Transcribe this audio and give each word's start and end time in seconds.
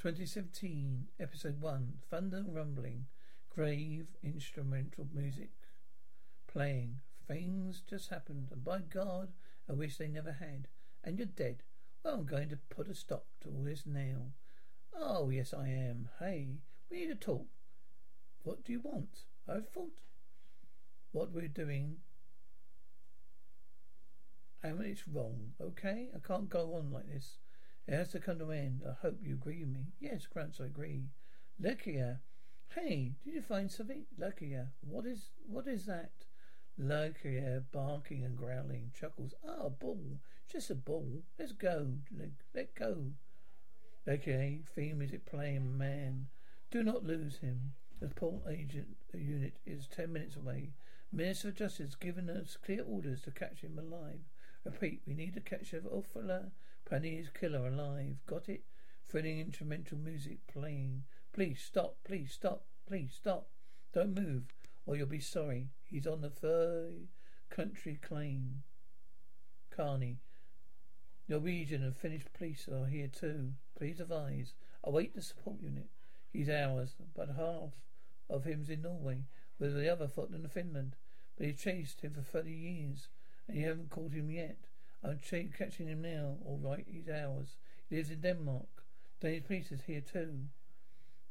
2017, 0.00 1.08
Episode 1.18 1.60
1 1.60 1.94
Thunder 2.08 2.44
Rumbling, 2.48 3.06
Grave 3.52 4.06
Instrumental 4.22 5.08
Music. 5.12 5.50
Playing. 6.46 7.00
Things 7.26 7.82
just 7.90 8.08
happened, 8.08 8.48
and 8.52 8.64
by 8.64 8.78
God, 8.78 9.32
I 9.68 9.72
wish 9.72 9.96
they 9.96 10.06
never 10.06 10.30
had. 10.30 10.68
And 11.02 11.18
you're 11.18 11.26
dead. 11.26 11.64
Well, 12.04 12.14
I'm 12.14 12.26
going 12.26 12.48
to 12.50 12.58
put 12.70 12.88
a 12.88 12.94
stop 12.94 13.26
to 13.42 13.48
all 13.48 13.64
this 13.64 13.82
now. 13.84 14.34
Oh, 14.96 15.30
yes, 15.30 15.52
I 15.52 15.66
am. 15.66 16.08
Hey, 16.20 16.60
we 16.88 16.98
need 16.98 17.08
to 17.08 17.14
talk. 17.16 17.46
What 18.44 18.64
do 18.64 18.70
you 18.70 18.80
want? 18.80 19.24
I 19.48 19.54
thought 19.54 19.98
what 21.10 21.32
we're 21.32 21.48
doing 21.48 21.96
and 24.62 24.80
it's 24.82 25.08
wrong, 25.08 25.52
okay? 25.60 26.08
I 26.14 26.18
can't 26.24 26.48
go 26.48 26.74
on 26.74 26.92
like 26.92 27.08
this. 27.08 27.38
It 27.88 27.94
has 27.94 28.08
to 28.08 28.20
come 28.20 28.38
to 28.38 28.50
an 28.50 28.58
end. 28.58 28.82
I 28.86 28.92
hope 29.00 29.16
you 29.22 29.32
agree 29.32 29.60
with 29.60 29.70
me. 29.70 29.86
Yes, 29.98 30.26
Grants, 30.26 30.60
I 30.60 30.66
agree. 30.66 31.04
Luckier. 31.58 32.20
Uh, 32.76 32.80
hey, 32.80 33.14
did 33.24 33.32
you 33.32 33.40
find 33.40 33.70
something? 33.70 34.04
Luckier. 34.18 34.68
Uh, 34.68 34.90
what 34.90 35.06
is 35.06 35.30
what 35.46 35.66
is 35.66 35.86
that? 35.86 36.10
Luckier 36.76 37.56
uh, 37.56 37.60
barking 37.72 38.26
and 38.26 38.36
growling, 38.36 38.92
chuckles. 38.92 39.32
Ah, 39.42 39.64
a 39.64 39.70
ball. 39.70 40.18
Just 40.52 40.68
a 40.68 40.74
ball. 40.74 41.22
Let's 41.38 41.52
go. 41.52 41.94
Let, 42.54 42.74
go. 42.74 43.12
Luckier, 44.06 44.38
eh, 44.38 44.58
theme 44.74 44.98
music 44.98 45.24
playing 45.24 45.78
man. 45.78 46.26
Do 46.70 46.82
not 46.82 47.06
lose 47.06 47.38
him. 47.38 47.72
The 48.00 48.08
port 48.08 48.42
agent 48.50 48.98
unit 49.14 49.54
is 49.64 49.88
ten 49.88 50.12
minutes 50.12 50.36
away. 50.36 50.74
Minister 51.10 51.48
of 51.48 51.54
Justice 51.54 51.86
has 51.86 51.94
given 51.94 52.28
us 52.28 52.58
clear 52.62 52.84
orders 52.86 53.22
to 53.22 53.30
catch 53.30 53.62
him 53.62 53.78
alive. 53.78 54.20
Repeat, 54.62 55.00
we 55.06 55.14
need 55.14 55.32
to 55.32 55.40
catch 55.40 55.72
a 55.72 55.80
Ophala 56.88 57.00
Panese 57.00 57.32
killer 57.34 57.66
alive. 57.66 58.16
Got 58.26 58.48
it? 58.48 58.62
Thrilling 59.08 59.40
instrumental 59.40 59.98
music 59.98 60.38
playing. 60.46 61.04
Please 61.32 61.60
stop, 61.64 61.96
please 62.04 62.32
stop, 62.32 62.64
please 62.86 63.12
stop. 63.14 63.48
Don't 63.92 64.14
move, 64.14 64.44
or 64.86 64.96
you'll 64.96 65.06
be 65.06 65.20
sorry. 65.20 65.68
He's 65.84 66.06
on 66.06 66.20
the 66.20 66.30
third 66.30 67.08
country 67.50 67.98
claim. 68.02 68.62
Carney. 69.70 70.18
Norwegian 71.28 71.82
and 71.82 71.96
Finnish 71.96 72.24
police 72.36 72.68
are 72.68 72.86
here 72.86 73.08
too. 73.08 73.52
Please 73.76 74.00
advise. 74.00 74.54
Await 74.84 75.14
the 75.14 75.22
support 75.22 75.60
unit. 75.60 75.88
He's 76.32 76.48
ours, 76.48 76.94
but 77.14 77.28
half 77.36 77.72
of 78.28 78.44
him's 78.44 78.68
in 78.68 78.82
Norway, 78.82 79.24
with 79.58 79.74
the 79.74 79.90
other 79.90 80.08
foot 80.08 80.30
in 80.30 80.46
Finland. 80.48 80.96
But 81.36 81.46
he 81.46 81.52
chased 81.52 82.00
him 82.02 82.14
for 82.14 82.22
thirty 82.22 82.52
years, 82.52 83.08
and 83.46 83.56
you 83.56 83.66
haven't 83.66 83.90
caught 83.90 84.12
him 84.12 84.30
yet. 84.30 84.67
I'm 85.04 85.18
ch- 85.18 85.52
catching 85.56 85.86
him 85.86 86.02
now. 86.02 86.36
All 86.44 86.58
right, 86.62 86.86
he's 86.88 87.08
ours. 87.08 87.56
He 87.88 87.96
lives 87.96 88.10
in 88.10 88.20
Denmark. 88.20 88.66
Danish 89.20 89.44
police 89.44 89.72
is 89.72 89.82
here 89.86 90.00
too. 90.00 90.46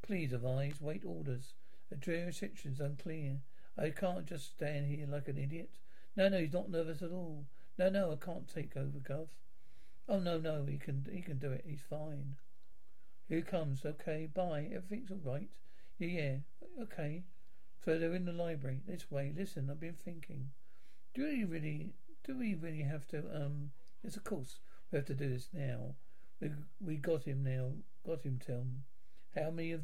Please 0.01 0.33
advise. 0.33 0.81
Wait 0.81 1.03
orders. 1.05 1.53
The 1.89 1.95
jurisdiction's 1.95 2.79
unclear. 2.79 3.41
I 3.77 3.89
can't 3.91 4.25
just 4.25 4.51
stand 4.51 4.87
here 4.87 5.07
like 5.07 5.27
an 5.27 5.37
idiot. 5.37 5.69
No, 6.15 6.29
no, 6.29 6.39
he's 6.39 6.53
not 6.53 6.69
nervous 6.69 7.01
at 7.01 7.11
all. 7.11 7.45
No, 7.77 7.89
no, 7.89 8.11
I 8.11 8.25
can't 8.25 8.47
take 8.47 8.75
over, 8.75 8.99
Gov. 8.99 9.27
Oh 10.09 10.19
no, 10.19 10.37
no, 10.39 10.65
he 10.65 10.77
can 10.77 11.05
he 11.11 11.21
can 11.21 11.37
do 11.37 11.51
it. 11.51 11.65
He's 11.67 11.81
fine. 11.89 12.35
Here 13.27 13.41
comes. 13.41 13.85
Okay, 13.85 14.27
bye. 14.33 14.69
Everything's 14.73 15.11
all 15.11 15.33
right. 15.33 15.49
Yeah, 15.99 16.07
yeah. 16.07 16.35
Okay. 16.83 17.23
So 17.83 17.97
they're 17.99 18.15
in 18.15 18.25
the 18.25 18.31
library. 18.31 18.81
This 18.87 19.11
way. 19.11 19.33
Listen, 19.35 19.69
I've 19.69 19.79
been 19.79 19.97
thinking. 20.03 20.51
Do 21.13 21.23
you 21.27 21.47
really 21.47 21.93
do 22.27 22.37
we 22.37 22.53
really 22.53 22.83
have 22.83 23.07
to 23.07 23.19
um 23.33 23.71
yes 24.03 24.17
of 24.17 24.23
course 24.23 24.59
we 24.91 24.97
have 24.97 25.05
to 25.07 25.15
do 25.15 25.29
this 25.29 25.49
now. 25.51 25.95
We 26.39 26.51
we 26.79 26.95
got 26.95 27.23
him 27.23 27.43
now. 27.43 27.71
Got 28.05 28.23
him 28.23 28.39
Tom. 28.45 28.83
How 29.35 29.51
many 29.51 29.73
of 29.73 29.81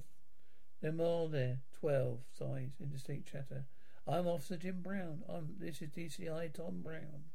them 0.82 1.02
are 1.02 1.28
there? 1.28 1.60
Twelve, 1.80 2.20
sighs, 2.38 2.72
interstate 2.82 3.26
chatter. 3.26 3.66
I'm 4.08 4.28
Officer 4.28 4.56
Jim 4.56 4.82
Brown. 4.82 5.24
I'm 5.28 5.56
this 5.60 5.82
is 5.82 5.90
DCI 5.90 6.54
Tom 6.54 6.82
Brown. 6.82 7.26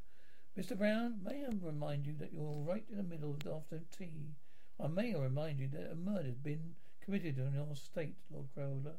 Mr. 0.57 0.75
Brown, 0.75 1.19
may 1.23 1.45
I 1.45 1.49
remind 1.61 2.07
you 2.07 2.15
that 2.19 2.33
you're 2.33 2.63
right 2.65 2.85
in 2.89 2.97
the 2.97 3.03
middle 3.03 3.31
of 3.31 3.39
the 3.39 3.53
afternoon 3.53 3.85
tea. 3.95 4.35
I 4.79 4.87
may 4.87 5.13
remind 5.13 5.59
you 5.59 5.67
that 5.69 5.91
a 5.91 5.95
murder's 5.95 6.37
been 6.37 6.73
committed 7.01 7.37
in 7.37 7.53
your 7.53 7.75
state, 7.75 8.15
Lord 8.31 8.47
Crowler. 8.57 8.95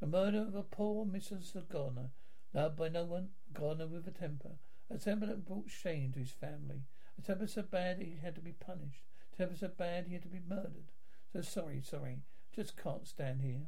The 0.00 0.06
murder 0.06 0.42
of 0.42 0.54
a 0.54 0.62
poor 0.62 1.04
Mrs. 1.04 1.68
Gardner, 1.68 2.10
loved 2.54 2.76
by 2.76 2.88
no 2.88 3.04
one, 3.04 3.30
Gardner 3.52 3.88
with 3.88 4.06
a 4.06 4.12
temper. 4.12 4.50
A 4.90 4.98
temper 4.98 5.26
that 5.26 5.46
brought 5.46 5.70
shame 5.70 6.12
to 6.12 6.20
his 6.20 6.30
family. 6.30 6.82
A 7.18 7.22
temper 7.22 7.46
so 7.46 7.62
bad 7.62 7.98
he 7.98 8.18
had 8.22 8.34
to 8.36 8.40
be 8.40 8.52
punished. 8.52 9.04
A 9.32 9.36
temper 9.36 9.56
so 9.56 9.68
bad 9.68 10.06
he 10.06 10.14
had 10.14 10.22
to 10.22 10.28
be 10.28 10.40
murdered. 10.48 10.92
So 11.32 11.42
sorry, 11.42 11.82
sorry. 11.82 12.18
Just 12.54 12.76
can't 12.76 13.06
stand 13.06 13.42
here. 13.42 13.66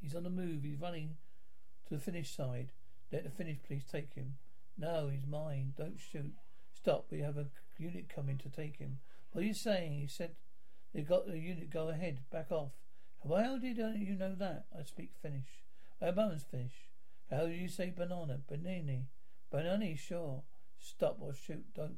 He's 0.00 0.14
on 0.14 0.22
the 0.22 0.30
move. 0.30 0.62
He's 0.62 0.80
running 0.80 1.16
to 1.88 1.94
the 1.94 2.00
Finnish 2.00 2.34
side. 2.34 2.72
Let 3.12 3.24
the 3.24 3.30
Finnish 3.30 3.58
police 3.66 3.84
take 3.90 4.14
him. 4.14 4.34
No, 4.78 5.08
he's 5.08 5.26
mine. 5.26 5.74
Don't 5.76 5.98
shoot. 5.98 6.32
Stop. 6.74 7.06
We 7.10 7.20
have 7.20 7.36
a 7.36 7.46
unit 7.78 8.08
coming 8.08 8.38
to 8.38 8.48
take 8.48 8.78
him. 8.78 8.98
What 9.32 9.42
are 9.42 9.46
you 9.46 9.54
saying? 9.54 9.98
He 9.98 10.06
said 10.06 10.36
They've 10.94 11.08
got 11.08 11.26
the 11.26 11.38
unit. 11.38 11.70
Go 11.70 11.88
ahead. 11.88 12.20
Back 12.30 12.52
off. 12.52 12.72
How 13.26 13.56
did 13.56 13.80
uh, 13.80 13.92
you 13.96 14.14
know 14.14 14.34
that? 14.34 14.66
I 14.78 14.82
speak 14.82 15.12
Finnish. 15.22 15.62
My 16.00 16.10
mum's 16.10 16.44
Finnish. 16.44 16.88
How 17.30 17.46
do 17.46 17.52
you 17.52 17.68
say 17.68 17.92
banana? 17.96 18.40
Banani. 18.50 19.04
Banani, 19.52 19.98
sure. 19.98 20.42
Stop 20.78 21.18
or 21.20 21.34
shoot. 21.34 21.64
Don't. 21.74 21.96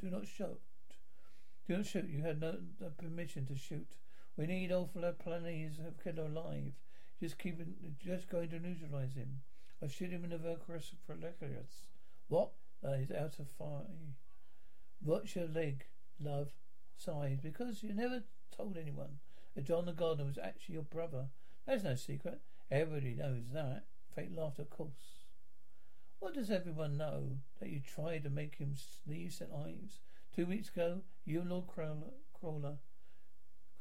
Do 0.00 0.10
not 0.10 0.26
shoot. 0.26 0.60
Do 1.66 1.76
not 1.76 1.86
shoot. 1.86 2.08
You 2.08 2.22
had 2.22 2.40
no, 2.40 2.56
no 2.80 2.90
permission 2.98 3.46
to 3.46 3.56
shoot. 3.56 3.96
We 4.36 4.46
need 4.46 4.72
awful 4.72 5.10
planes 5.12 5.78
of 5.78 6.02
kid 6.02 6.18
alive. 6.18 6.72
Just 7.20 7.38
keep 7.38 7.58
it, 7.60 7.68
just 7.98 8.28
going 8.28 8.50
to 8.50 8.58
neutralize 8.58 9.14
him. 9.14 9.40
I 9.82 9.88
shoot 9.88 10.10
him 10.10 10.24
in 10.24 10.30
the 10.30 10.38
Vercrus 10.38 10.94
Prolecariats. 11.08 11.86
What? 12.28 12.50
Uh, 12.84 12.90
that 12.90 13.00
is 13.00 13.10
out 13.10 13.38
of 13.38 13.48
fire. 13.58 13.86
Watch 15.02 15.36
your 15.36 15.48
leg, 15.48 15.86
love? 16.22 16.48
Sighs. 16.98 17.38
Because 17.42 17.82
you 17.82 17.94
never 17.94 18.24
told 18.54 18.76
anyone 18.76 19.18
that 19.54 19.64
John 19.64 19.86
the 19.86 19.92
Gardener 19.92 20.26
was 20.26 20.38
actually 20.38 20.74
your 20.74 20.84
brother. 20.84 21.28
That's 21.66 21.84
no 21.84 21.94
secret. 21.94 22.40
Everybody 22.70 23.14
knows 23.14 23.44
that. 23.52 23.84
Fake 24.14 24.30
laughter, 24.36 24.62
of 24.62 24.70
course. 24.70 25.15
What 26.18 26.34
does 26.34 26.50
everyone 26.50 26.96
know? 26.96 27.38
That 27.60 27.68
you 27.68 27.80
tried 27.80 28.24
to 28.24 28.30
make 28.30 28.56
him 28.56 28.74
leave 29.06 29.32
St. 29.32 29.50
Ives? 29.52 30.00
Two 30.34 30.46
weeks 30.46 30.68
ago, 30.68 31.02
you 31.24 31.40
and 31.40 31.50
Lord 31.50 31.66
Crowler, 31.66 32.12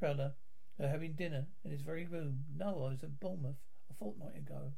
Crowler 0.01 0.34
are 0.79 0.88
having 0.88 1.13
dinner 1.13 1.47
in 1.63 1.72
his 1.72 1.81
very 1.81 2.06
room. 2.06 2.46
No, 2.57 2.85
I 2.85 2.91
was 2.91 3.03
at 3.03 3.19
Bournemouth 3.19 3.62
a 3.90 3.94
fortnight 3.94 4.38
ago. 4.38 4.73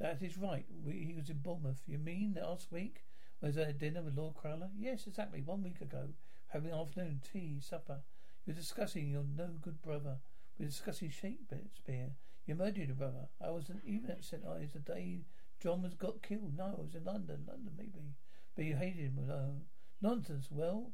That 0.00 0.22
is 0.22 0.36
right. 0.36 0.66
We, 0.84 1.04
he 1.04 1.14
was 1.14 1.30
in 1.30 1.38
Bournemouth. 1.38 1.82
You 1.86 1.98
mean 1.98 2.36
last 2.40 2.72
week? 2.72 3.04
Was 3.40 3.54
there 3.54 3.72
dinner 3.72 4.02
with 4.02 4.16
Lord 4.16 4.34
Crowler? 4.34 4.70
Yes, 4.76 5.06
exactly. 5.06 5.40
One 5.40 5.62
week 5.62 5.80
ago. 5.80 6.08
Having 6.48 6.72
afternoon 6.72 7.20
tea, 7.32 7.58
supper. 7.60 8.00
You 8.44 8.52
were 8.52 8.60
discussing 8.60 9.08
your 9.08 9.24
no 9.36 9.50
good 9.60 9.82
brother. 9.82 10.18
We 10.58 10.64
were 10.64 10.70
discussing 10.70 11.10
Shakespeare. 11.10 12.10
You 12.46 12.54
murdered 12.54 12.88
your 12.88 12.96
brother. 12.96 13.28
I 13.40 13.50
wasn't 13.50 13.82
even 13.86 14.10
at 14.10 14.24
St. 14.24 14.42
Ives 14.46 14.72
the 14.72 14.80
day 14.80 15.22
John 15.64 15.80
was 15.80 15.94
got 15.94 16.22
killed. 16.22 16.58
No, 16.58 16.76
I 16.78 16.82
was 16.82 16.94
in 16.94 17.04
London. 17.04 17.46
London, 17.48 17.72
maybe. 17.78 18.16
But 18.54 18.66
you 18.66 18.76
hated 18.76 19.16
him 19.16 19.18
alone. 19.18 19.62
Nonsense. 20.02 20.48
Well, 20.50 20.92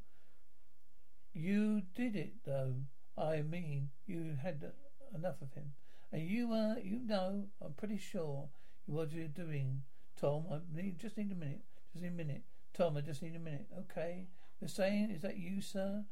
you 1.34 1.82
did 1.96 2.14
it, 2.14 2.34
though. 2.46 2.76
I 3.18 3.42
mean, 3.42 3.90
you 4.06 4.36
had 4.40 4.62
enough 5.12 5.42
of 5.42 5.52
him. 5.54 5.72
And 6.12 6.22
you, 6.22 6.52
uh, 6.52 6.76
you 6.80 7.00
know, 7.04 7.46
I'm 7.60 7.72
pretty 7.72 7.98
sure 7.98 8.48
what 8.86 9.10
you're 9.10 9.26
doing. 9.26 9.82
Tom, 10.20 10.44
I 10.52 10.60
need, 10.72 11.00
just 11.00 11.16
need 11.16 11.32
a 11.32 11.34
minute. 11.34 11.62
Just 11.92 12.04
need 12.04 12.12
a 12.12 12.12
minute. 12.12 12.44
Tom, 12.72 12.96
I 12.96 13.00
just 13.00 13.22
need 13.22 13.34
a 13.34 13.40
minute. 13.40 13.66
Okay. 13.76 14.28
We're 14.60 14.68
saying, 14.68 15.10
is 15.10 15.22
that 15.22 15.36
you, 15.36 15.60
sir? 15.60 16.04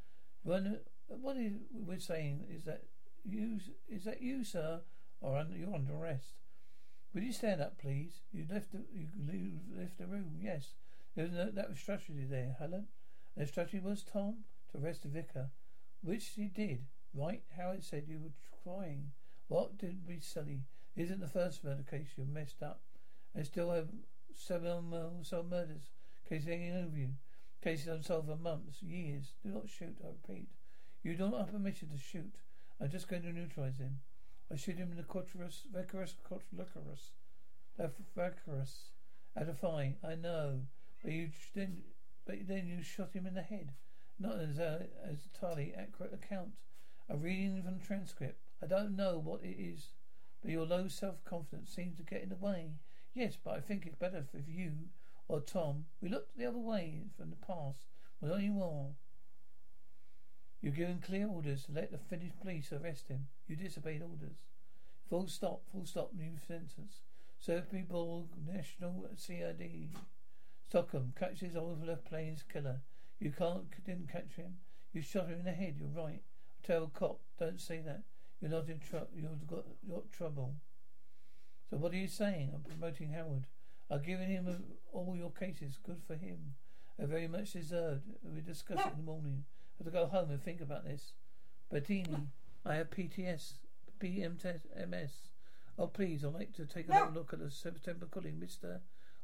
When, 0.42 0.80
what 1.06 1.36
is, 1.36 1.52
we're 1.72 2.00
saying 2.00 2.46
is 2.50 2.64
that 2.64 2.82
you, 3.24 3.60
is 3.88 4.02
that 4.02 4.20
you, 4.20 4.42
sir? 4.42 4.80
Or 5.20 5.36
under, 5.36 5.56
you're 5.56 5.74
under 5.74 5.94
arrest. 5.94 6.34
Will 7.14 7.22
you 7.22 7.32
stand 7.32 7.60
up, 7.60 7.78
please? 7.78 8.20
You 8.32 8.44
left 8.50 8.72
the, 8.72 8.84
you 8.92 9.60
left 9.76 9.98
the 9.98 10.06
room. 10.06 10.36
Yes. 10.40 10.74
There 11.14 11.24
was 11.24 11.32
no, 11.32 11.50
that 11.50 11.70
was 11.70 11.78
strategy 11.78 12.26
there, 12.28 12.56
Helen. 12.58 12.86
And 13.34 13.46
the 13.46 13.50
strategy 13.50 13.80
was, 13.80 14.02
Tom, 14.02 14.44
to 14.70 14.78
arrest 14.78 15.02
the 15.02 15.08
vicar. 15.08 15.50
Which 16.02 16.32
he 16.36 16.46
did. 16.46 16.86
Right? 17.14 17.42
Howard 17.56 17.82
said 17.82 18.04
you 18.06 18.20
were 18.20 18.34
crying. 18.62 19.12
What 19.48 19.78
did 19.78 20.06
we 20.06 20.20
silly? 20.20 20.64
Isn't 20.96 21.20
the 21.20 21.28
first 21.28 21.64
murder 21.64 21.82
case 21.82 22.08
you 22.16 22.24
messed 22.24 22.62
up. 22.62 22.82
And 23.34 23.46
still 23.46 23.70
have 23.70 23.88
seven 24.34 24.92
unsolved 24.92 25.52
uh, 25.52 25.56
murders. 25.56 25.90
Cases 26.28 26.48
hanging 26.48 26.76
over 26.76 26.96
you. 26.96 27.10
Cases 27.62 27.88
unsolved 27.88 28.28
for 28.28 28.36
months, 28.36 28.82
years. 28.82 29.32
Do 29.42 29.50
not 29.50 29.68
shoot, 29.68 29.96
I 30.04 30.08
repeat. 30.08 30.48
You 31.02 31.14
do 31.14 31.30
not 31.30 31.40
have 31.40 31.52
permission 31.52 31.88
to 31.88 31.98
shoot. 31.98 32.34
I'm 32.80 32.90
just 32.90 33.08
going 33.08 33.22
to 33.22 33.32
neutralize 33.32 33.78
him. 33.78 33.98
I 34.50 34.56
shoot 34.56 34.78
him 34.78 34.90
in 34.90 34.96
the 34.96 35.02
quaterus, 35.02 35.64
vacarus, 35.72 36.14
quaterus, 36.24 37.10
vacarus, 38.16 38.90
at 39.36 39.48
a 39.48 39.54
fine, 39.54 39.96
I 40.02 40.14
know, 40.14 40.62
but 41.02 41.12
you 41.12 41.30
then, 41.54 41.82
but 42.24 42.48
then 42.48 42.66
you 42.66 42.82
shot 42.82 43.12
him 43.12 43.26
in 43.26 43.34
the 43.34 43.42
head. 43.42 43.72
Not 44.18 44.40
as 44.40 44.58
a 44.58 44.88
as 45.04 45.18
entirely 45.32 45.74
accurate 45.74 46.14
account. 46.14 46.54
A 47.08 47.16
reading 47.16 47.62
from 47.62 47.78
the 47.78 47.84
transcript. 47.84 48.40
I 48.62 48.66
don't 48.66 48.96
know 48.96 49.18
what 49.18 49.44
it 49.44 49.56
is, 49.58 49.92
but 50.42 50.50
your 50.50 50.66
low 50.66 50.88
self 50.88 51.24
confidence 51.24 51.70
seems 51.70 51.96
to 51.98 52.02
get 52.02 52.22
in 52.22 52.30
the 52.30 52.36
way. 52.36 52.72
Yes, 53.14 53.36
but 53.36 53.54
I 53.54 53.60
think 53.60 53.86
it's 53.86 53.94
better 53.94 54.26
if 54.32 54.48
you 54.48 54.88
or 55.28 55.40
Tom 55.40 55.86
we 56.00 56.08
looked 56.08 56.36
the 56.36 56.46
other 56.46 56.58
way 56.58 57.04
from 57.16 57.30
the 57.30 57.36
past. 57.36 57.84
Well, 58.20 58.32
only 58.32 58.48
more. 58.48 58.94
You've 60.60 60.76
given 60.76 60.98
clear 60.98 61.28
orders 61.28 61.64
to 61.64 61.72
let 61.72 61.92
the 61.92 61.98
Finnish 61.98 62.32
police 62.40 62.72
arrest 62.72 63.08
him. 63.08 63.28
You 63.46 63.54
disobeyed 63.54 64.02
orders. 64.02 64.38
Full 65.08 65.28
stop, 65.28 65.62
full 65.70 65.86
stop, 65.86 66.10
new 66.14 66.32
sentence. 66.46 67.02
Sophie 67.38 67.86
Borg, 67.88 68.26
National 68.44 69.06
CID. 69.16 69.90
Stockholm, 70.68 71.14
catches 71.18 71.56
Oliver 71.56 71.96
Plains 71.96 72.42
killer. 72.52 72.80
You 73.20 73.30
can't, 73.30 73.70
didn't 73.86 74.10
catch 74.10 74.34
him. 74.34 74.56
You 74.92 75.00
shot 75.00 75.28
him 75.28 75.38
in 75.38 75.44
the 75.44 75.52
head, 75.52 75.76
you're 75.78 75.88
right. 75.88 76.22
Tell 76.64 76.88
cop, 76.88 77.20
don't 77.38 77.60
say 77.60 77.80
that. 77.82 78.02
You're 78.40 78.50
not 78.50 78.68
in 78.68 78.80
trouble. 78.80 79.08
You've 79.14 79.46
got, 79.46 79.64
got 79.88 80.10
trouble. 80.10 80.56
So 81.70 81.76
what 81.76 81.92
are 81.92 81.96
you 81.96 82.08
saying? 82.08 82.50
I'm 82.52 82.62
promoting 82.62 83.12
Howard. 83.12 83.46
I've 83.90 84.04
given 84.04 84.28
him 84.28 84.48
a, 84.48 84.96
all 84.96 85.16
your 85.16 85.30
cases. 85.30 85.78
Good 85.82 86.02
for 86.06 86.14
him. 86.14 86.54
I 87.00 87.06
very 87.06 87.28
much 87.28 87.52
deserved. 87.52 88.02
We 88.22 88.40
discuss 88.40 88.80
it 88.80 88.92
in 88.92 88.98
the 88.98 89.10
morning 89.10 89.44
have 89.78 89.86
to 89.86 89.90
go 89.92 90.06
home 90.06 90.30
and 90.30 90.42
think 90.42 90.60
about 90.60 90.84
this. 90.84 91.12
Bertini, 91.72 92.26
I 92.64 92.74
have 92.74 92.90
PTS, 92.90 93.54
PMS. 94.00 95.10
Oh, 95.78 95.86
please, 95.86 96.24
I'd 96.24 96.34
like 96.34 96.52
to 96.54 96.66
take 96.66 96.88
a 96.88 97.10
look 97.14 97.32
at 97.32 97.38
the 97.38 97.50
September 97.50 98.06
calling, 98.06 98.34
Mr. 98.34 98.80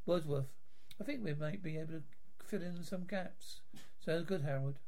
Wordsworth. 0.06 0.52
I 1.00 1.04
think 1.04 1.24
we 1.24 1.34
might 1.34 1.62
be 1.62 1.76
able 1.76 1.94
to 1.94 2.02
fill 2.44 2.62
in 2.62 2.84
some 2.84 3.04
gaps. 3.04 3.62
Sounds 4.04 4.24
good, 4.24 4.42
Harold. 4.42 4.78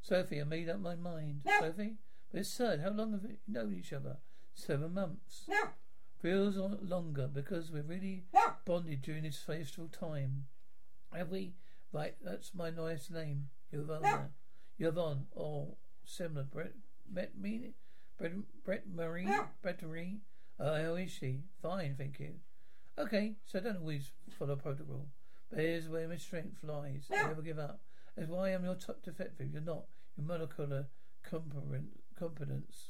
Sophie, 0.00 0.40
I 0.40 0.44
made 0.44 0.68
up 0.68 0.80
my 0.80 0.96
mind. 0.96 1.42
Sophie? 1.60 1.98
But 2.32 2.40
it's 2.40 2.50
sad. 2.50 2.80
How 2.80 2.90
long 2.90 3.12
have 3.12 3.22
we 3.22 3.38
known 3.46 3.72
each 3.72 3.92
other? 3.92 4.16
Seven 4.54 4.94
months. 4.94 5.48
Feels 6.20 6.56
longer 6.56 7.28
because 7.32 7.70
we're 7.70 7.82
really 7.82 8.24
bonded 8.64 9.02
during 9.02 9.22
this 9.22 9.38
fateful 9.38 9.88
time. 9.88 10.46
Have 11.14 11.30
we? 11.30 11.54
Right, 11.92 12.16
that's 12.22 12.54
my 12.54 12.70
nice 12.70 13.08
name. 13.08 13.50
Giovanna. 13.70 14.30
Yvonne 14.78 15.26
or 15.32 15.76
similar. 16.04 16.44
Brett, 16.44 16.72
Brett, 17.08 17.32
Brett, 18.18 18.32
Brett 18.64 18.84
Marie, 18.92 19.28
Brett 19.62 19.82
Marie. 19.82 20.20
Uh, 20.58 20.82
how 20.82 20.94
is 20.94 21.10
she? 21.10 21.42
Fine, 21.62 21.94
thank 21.96 22.18
you. 22.18 22.34
Okay, 22.98 23.34
so 23.44 23.58
I 23.58 23.62
don't 23.62 23.76
always 23.78 24.10
follow 24.38 24.56
protocol, 24.56 25.06
but 25.50 25.60
here's 25.60 25.88
where 25.88 26.08
my 26.08 26.16
strength 26.16 26.64
lies. 26.64 27.06
I 27.12 27.28
never 27.28 27.42
give 27.42 27.58
up. 27.58 27.80
That's 28.16 28.28
why 28.28 28.48
I'm 28.48 28.64
your 28.64 28.74
top 28.74 29.02
defective. 29.02 29.52
You're 29.52 29.62
not. 29.62 29.84
Your 30.16 30.26
molecular 30.26 30.86
competence 31.22 32.88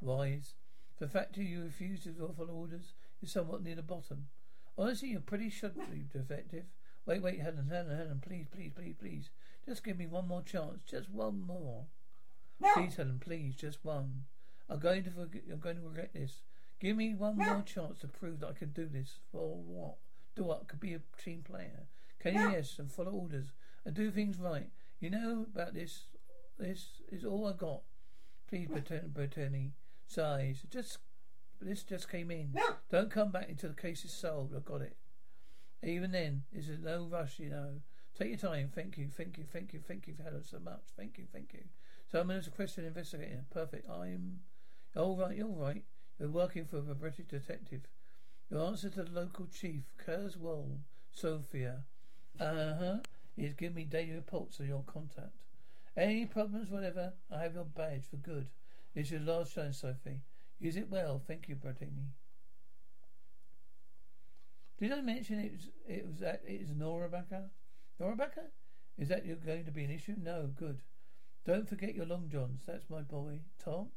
wise. 0.00 0.54
The 0.98 1.08
fact 1.08 1.36
that 1.36 1.44
you 1.44 1.62
refuse 1.62 2.02
to 2.04 2.34
follow 2.36 2.54
orders 2.54 2.94
is 3.22 3.30
somewhat 3.32 3.62
near 3.62 3.76
the 3.76 3.82
bottom. 3.82 4.26
Honestly, 4.76 5.10
you're 5.10 5.20
pretty 5.20 5.50
shoddy 5.50 6.04
defective. 6.12 6.64
Wait, 7.06 7.22
wait, 7.22 7.40
Helen, 7.40 7.68
Helen, 7.70 7.96
Helen, 7.96 8.22
please, 8.26 8.46
please, 8.50 8.72
please, 8.74 8.94
please. 8.98 9.30
Just 9.66 9.84
give 9.84 9.98
me 9.98 10.06
one 10.06 10.26
more 10.28 10.42
chance. 10.42 10.82
Just 10.82 11.10
one 11.10 11.42
more. 11.46 11.84
No. 12.60 12.70
Please, 12.74 12.96
Helen, 12.96 13.20
please, 13.22 13.54
just 13.56 13.78
one. 13.82 14.24
I'm 14.68 14.78
going 14.78 15.04
to 15.04 15.10
forget, 15.10 15.42
I'm 15.50 15.58
going 15.58 15.76
to 15.76 15.82
regret 15.82 16.10
this. 16.14 16.42
Give 16.80 16.96
me 16.96 17.14
one 17.14 17.36
no. 17.36 17.44
more 17.44 17.62
chance 17.62 17.98
to 18.00 18.08
prove 18.08 18.40
that 18.40 18.48
I 18.48 18.52
can 18.52 18.70
do 18.70 18.86
this. 18.86 19.18
For 19.30 19.56
what? 19.56 19.96
Do 20.34 20.44
what? 20.44 20.68
Could 20.68 20.80
be 20.80 20.94
a 20.94 21.00
team 21.22 21.42
player. 21.42 21.86
Can 22.20 22.34
no. 22.34 22.48
you 22.48 22.52
yes 22.52 22.78
and 22.78 22.90
follow 22.90 23.12
orders 23.12 23.52
and 23.84 23.94
do 23.94 24.10
things 24.10 24.38
right? 24.38 24.68
You 25.00 25.10
know 25.10 25.46
about 25.54 25.74
this. 25.74 26.06
This 26.58 27.02
is 27.10 27.24
all 27.24 27.46
I 27.46 27.52
got. 27.52 27.82
Please, 28.48 28.68
Brittany. 29.12 29.72
Size. 30.06 30.62
Just 30.70 30.98
this 31.60 31.82
just 31.82 32.10
came 32.10 32.30
in. 32.30 32.54
Don't 32.90 33.10
come 33.10 33.30
back 33.30 33.48
until 33.48 33.70
the 33.70 33.76
case 33.76 34.04
is 34.04 34.12
solved. 34.12 34.54
I 34.54 34.60
got 34.60 34.82
it. 34.82 34.96
Even 35.84 36.12
then, 36.12 36.44
there's 36.52 36.80
no 36.80 37.04
rush, 37.10 37.38
you 37.38 37.50
know. 37.50 37.80
Take 38.18 38.28
your 38.28 38.38
time. 38.38 38.70
Thank 38.74 38.96
you, 38.96 39.08
thank 39.14 39.38
you, 39.38 39.44
thank 39.52 39.72
you, 39.72 39.80
thank 39.86 40.06
you 40.06 40.14
for 40.14 40.22
having 40.22 40.42
so 40.42 40.58
much. 40.58 40.82
Thank 40.96 41.18
you, 41.18 41.24
thank 41.32 41.52
you. 41.52 41.64
So 42.10 42.20
I'm 42.20 42.30
a 42.30 42.40
question 42.42 42.84
investigator. 42.84 43.44
Perfect. 43.50 43.88
I'm. 43.90 44.40
All 44.96 45.16
right, 45.16 45.36
you're 45.36 45.48
right. 45.48 45.82
You're 46.18 46.28
working 46.28 46.64
for 46.64 46.78
a 46.78 46.94
British 46.94 47.26
detective. 47.26 47.82
Your 48.50 48.64
answer 48.66 48.88
to 48.90 49.02
the 49.02 49.10
local 49.10 49.46
chief, 49.46 49.82
Kurzweil, 50.06 50.78
Sophia. 51.12 51.82
Uh 52.38 52.74
huh. 52.78 52.96
He's 53.36 53.54
given 53.54 53.74
me 53.74 53.84
daily 53.84 54.12
reports 54.12 54.60
of 54.60 54.68
your 54.68 54.84
contact. 54.86 55.34
Any 55.96 56.26
problems, 56.26 56.70
whatever, 56.70 57.14
I 57.32 57.42
have 57.42 57.54
your 57.54 57.64
badge 57.64 58.04
for 58.08 58.16
good. 58.16 58.48
It's 58.94 59.10
your 59.10 59.20
last 59.20 59.54
chance, 59.54 59.78
Sophie. 59.78 60.20
Use 60.60 60.76
it 60.76 60.88
well. 60.88 61.20
Thank 61.26 61.48
you, 61.48 61.56
Brittany. 61.56 62.12
Did 64.78 64.92
I 64.92 65.00
mention 65.00 65.38
it 65.38 65.52
was 65.52 65.68
it 65.88 66.06
was 66.06 66.18
that 66.18 66.42
it 66.46 66.60
is 66.60 66.70
Norrbacka? 66.70 67.50
Now, 68.00 68.08
Rebecca, 68.08 68.42
is 68.98 69.08
that 69.08 69.24
you're 69.24 69.36
going 69.36 69.64
to 69.64 69.70
be 69.70 69.84
an 69.84 69.90
issue? 69.90 70.16
No, 70.20 70.50
good. 70.54 70.80
Don't 71.46 71.68
forget 71.68 71.94
your 71.94 72.06
long 72.06 72.28
johns. 72.28 72.62
That's 72.66 72.90
my 72.90 73.02
boy. 73.02 73.40
Tom? 73.62 73.88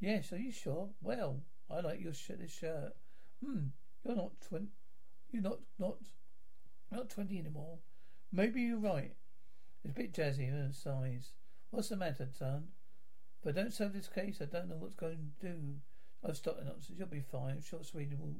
Yes, 0.00 0.32
are 0.32 0.38
you 0.38 0.50
sure? 0.50 0.88
Well, 1.00 1.42
I 1.70 1.80
like 1.80 2.00
your 2.00 2.14
sh- 2.14 2.32
this 2.38 2.52
shirt. 2.52 2.94
Hmm, 3.44 3.66
you're 4.04 4.16
not 4.16 4.40
twenty. 4.40 4.68
You're 5.30 5.42
not, 5.42 5.58
not, 5.78 5.98
not 6.90 7.10
twenty 7.10 7.38
anymore. 7.38 7.78
Maybe 8.32 8.62
you're 8.62 8.78
right. 8.78 9.14
It's 9.84 9.90
a 9.90 9.94
bit 9.94 10.12
jazzy, 10.12 10.50
uh, 10.52 10.72
size. 10.72 11.30
What's 11.70 11.90
the 11.90 11.96
matter, 11.96 12.28
son? 12.36 12.68
If 13.40 13.48
I 13.48 13.52
don't 13.52 13.72
solve 13.72 13.92
this 13.92 14.08
case, 14.08 14.38
I 14.40 14.46
don't 14.46 14.68
know 14.68 14.76
what's 14.78 14.94
going 14.94 15.32
to 15.40 15.46
do. 15.46 15.74
I've 16.26 16.36
stopped 16.36 16.58
the 16.58 16.64
nonsense. 16.64 16.98
You'll 16.98 17.08
be 17.08 17.20
fine. 17.20 17.52
I'm 17.52 17.62
sure 17.62 17.84
Sweden 17.84 18.18
will 18.18 18.36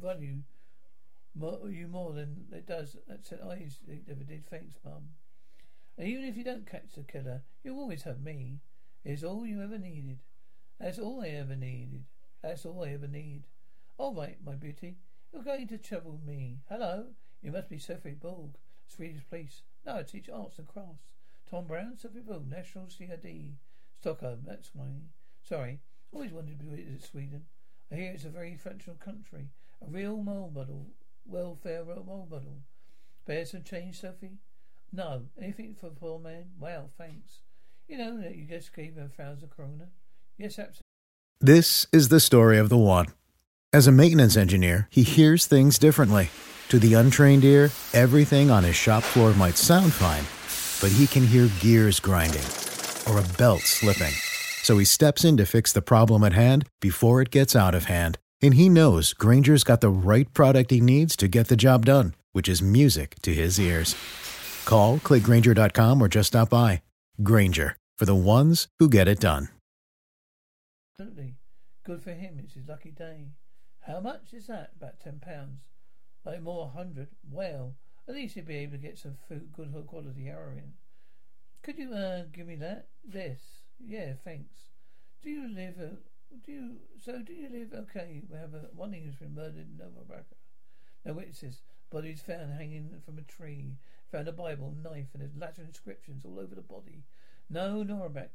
value 0.00 0.38
you 1.68 1.88
more 1.88 2.12
than 2.12 2.46
it 2.52 2.66
does. 2.66 2.96
What 3.06 3.20
I 3.50 3.68
never 4.06 4.24
did. 4.24 4.48
Thanks, 4.48 4.76
Mum. 4.84 5.08
And 5.98 6.08
even 6.08 6.24
if 6.24 6.36
you 6.36 6.44
don't 6.44 6.70
catch 6.70 6.94
the 6.94 7.02
killer, 7.02 7.42
you'll 7.62 7.78
always 7.78 8.02
have 8.02 8.20
me. 8.20 8.60
It's 9.04 9.22
all 9.22 9.46
you 9.46 9.62
ever 9.62 9.78
needed. 9.78 10.18
That's 10.80 10.98
all 10.98 11.22
I 11.22 11.28
ever 11.28 11.56
needed. 11.56 12.04
That's 12.42 12.66
all 12.66 12.84
I 12.84 12.88
ever 12.88 13.08
need. 13.08 13.44
All 13.98 14.14
right, 14.14 14.36
my 14.44 14.54
beauty. 14.54 14.96
You're 15.32 15.42
going 15.42 15.68
to 15.68 15.78
trouble 15.78 16.20
me. 16.26 16.58
Hello. 16.68 17.06
You 17.42 17.52
must 17.52 17.68
be 17.68 17.78
Sophie 17.78 18.10
Borg, 18.10 18.56
Swedish 18.86 19.22
police. 19.28 19.62
No, 19.86 19.96
I 19.96 20.02
teach 20.02 20.28
arts 20.28 20.58
and 20.58 20.66
crafts. 20.66 21.06
Tom 21.50 21.66
Brown, 21.66 21.96
Sophie 21.96 22.20
Borg, 22.20 22.48
National 22.48 22.88
CID. 22.88 23.54
Stockholm, 23.98 24.40
that's 24.46 24.70
my... 24.74 24.84
Sorry. 25.42 25.80
Always 26.12 26.32
wanted 26.32 26.58
to 26.60 26.66
visit 26.66 27.02
Sweden. 27.02 27.44
I 27.90 27.94
hear 27.94 28.12
it's 28.12 28.24
a 28.24 28.30
very 28.30 28.56
functional 28.56 28.96
country. 28.98 29.48
A 29.86 29.90
real 29.90 30.16
role 30.16 30.50
model 30.52 30.86
welfare 31.28 31.84
role 31.84 32.26
model. 32.30 32.62
Bear 33.26 33.44
some 33.44 33.62
change, 33.62 34.00
Sophie? 34.00 34.38
No. 34.92 35.22
Anything 35.40 35.76
for 35.78 35.88
a 35.88 35.90
poor 35.90 36.18
man? 36.18 36.46
Well, 36.58 36.90
thanks. 36.96 37.40
You 37.88 37.98
know 37.98 38.20
that 38.20 38.36
you 38.36 38.44
just 38.44 38.74
gave 38.74 38.94
him 38.94 39.04
a 39.04 39.22
thousand 39.22 39.48
krona? 39.48 39.88
Yes, 40.38 40.58
absolutely. 40.58 40.82
This 41.40 41.86
is 41.92 42.08
the 42.08 42.20
story 42.20 42.58
of 42.58 42.68
the 42.68 42.78
one. 42.78 43.06
As 43.72 43.86
a 43.86 43.92
maintenance 43.92 44.36
engineer, 44.36 44.88
he 44.90 45.02
hears 45.02 45.46
things 45.46 45.78
differently. 45.78 46.30
To 46.68 46.78
the 46.78 46.94
untrained 46.94 47.44
ear, 47.44 47.70
everything 47.92 48.50
on 48.50 48.64
his 48.64 48.76
shop 48.76 49.02
floor 49.02 49.32
might 49.34 49.56
sound 49.56 49.92
fine, 49.92 50.24
but 50.80 50.96
he 50.96 51.06
can 51.06 51.26
hear 51.26 51.48
gears 51.60 52.00
grinding 52.00 52.44
or 53.08 53.18
a 53.18 53.36
belt 53.36 53.60
slipping. 53.60 54.12
So 54.62 54.78
he 54.78 54.84
steps 54.84 55.24
in 55.24 55.36
to 55.36 55.46
fix 55.46 55.72
the 55.72 55.82
problem 55.82 56.24
at 56.24 56.32
hand 56.32 56.68
before 56.80 57.20
it 57.20 57.30
gets 57.30 57.54
out 57.54 57.74
of 57.74 57.84
hand 57.84 58.18
and 58.42 58.54
he 58.54 58.68
knows 58.68 59.12
Grainger's 59.12 59.64
got 59.64 59.80
the 59.80 59.88
right 59.90 60.32
product 60.34 60.70
he 60.70 60.80
needs 60.80 61.16
to 61.16 61.28
get 61.28 61.48
the 61.48 61.56
job 61.56 61.86
done, 61.86 62.14
which 62.32 62.48
is 62.48 62.60
music 62.62 63.14
to 63.22 63.32
his 63.32 63.58
ears. 63.58 63.94
Call, 64.64 64.98
clickgrainger.com, 64.98 66.02
or 66.02 66.08
just 66.08 66.28
stop 66.28 66.50
by. 66.50 66.82
Grainger, 67.22 67.76
for 67.98 68.04
the 68.04 68.14
ones 68.14 68.68
who 68.78 68.88
get 68.88 69.08
it 69.08 69.20
done. 69.20 69.48
Absolutely. 70.98 71.34
Good 71.84 72.02
for 72.02 72.12
him. 72.12 72.40
It's 72.42 72.54
his 72.54 72.66
lucky 72.68 72.90
day. 72.90 73.28
How 73.86 74.00
much 74.00 74.32
is 74.32 74.46
that? 74.48 74.72
About 74.76 74.98
ten 75.00 75.20
pounds. 75.20 75.60
Like 76.24 76.42
more 76.42 76.66
a 76.66 76.76
hundred. 76.76 77.08
Well, 77.30 77.74
At 78.08 78.14
least 78.14 78.34
he'd 78.34 78.46
be 78.46 78.56
able 78.56 78.72
to 78.72 78.78
get 78.78 78.98
some 78.98 79.16
food, 79.28 79.52
good 79.52 79.72
quality 79.86 80.24
heroin. 80.24 80.74
Could 81.62 81.78
you 81.78 81.92
uh, 81.92 82.24
give 82.32 82.46
me 82.46 82.56
that? 82.56 82.88
This? 83.04 83.40
Yeah, 83.84 84.14
thanks. 84.24 84.54
Do 85.22 85.30
you 85.30 85.48
live? 85.48 85.74
Uh, 85.80 85.96
do 86.44 86.52
you? 86.52 86.76
So 87.04 87.18
do 87.18 87.32
you 87.32 87.48
live? 87.48 87.72
Okay, 87.72 88.22
we 88.28 88.36
have 88.36 88.54
one 88.74 88.92
who's 88.92 89.16
been 89.16 89.34
murdered 89.34 89.66
in 89.68 89.76
Nova. 89.78 90.24
No 91.04 91.12
witnesses. 91.12 91.62
Body's 91.90 92.20
found 92.20 92.52
hanging 92.52 92.90
from 93.04 93.18
a 93.18 93.22
tree. 93.22 93.76
Found 94.12 94.28
a 94.28 94.32
Bible, 94.32 94.74
knife, 94.82 95.08
and 95.12 95.22
there's 95.22 95.36
Latin 95.36 95.66
inscriptions 95.66 96.24
all 96.24 96.38
over 96.38 96.54
the 96.54 96.62
body. 96.62 97.04
No 97.50 97.84
Norabex. 97.84 98.30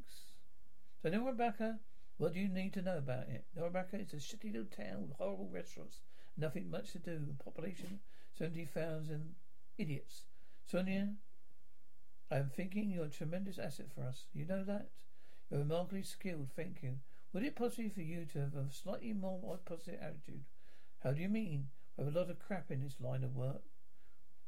So 1.02 1.10
Norrbacka, 1.10 1.80
what 2.18 2.34
do 2.34 2.40
you 2.40 2.48
need 2.48 2.74
to 2.74 2.82
know 2.82 2.98
about 2.98 3.28
it? 3.30 3.46
Norrbacka 3.58 4.02
is 4.02 4.14
a 4.14 4.18
shitty 4.18 4.54
little 4.54 4.68
town 4.68 5.02
with 5.02 5.18
horrible 5.18 5.50
restaurants. 5.52 6.02
Nothing 6.38 6.70
much 6.70 6.92
to 6.92 7.00
do. 7.00 7.36
Population, 7.44 8.00
70,000 8.38 9.36
idiots. 9.78 10.26
Sonia, 10.66 11.10
I 12.30 12.38
am 12.38 12.50
thinking 12.50 12.90
you're 12.90 13.06
a 13.06 13.10
tremendous 13.10 13.60
asset 13.60 13.88
for 13.94 14.04
us. 14.04 14.26
You 14.34 14.46
know 14.46 14.64
that? 14.64 14.90
You're 15.50 15.62
remarkably 15.62 16.04
skilled, 16.04 16.50
thank 16.56 16.84
you. 16.84 17.00
Would 17.34 17.44
it 17.44 17.56
possibly 17.56 17.90
for 17.90 18.02
you 18.02 18.26
to 18.26 18.40
have 18.40 18.56
a 18.56 18.70
slightly 18.70 19.14
more 19.14 19.60
positive 19.64 20.02
attitude? 20.02 20.44
How 21.04 21.12
do 21.12 21.22
you 21.22 21.30
mean? 21.30 21.70
We 21.96 22.04
have 22.04 22.14
a 22.14 22.20
lot 22.20 22.30
of 22.30 22.40
crap 22.40 22.72
in 22.72 22.82
this 22.82 23.00
line 23.00 23.24
of 23.24 23.36
work. 23.36 23.64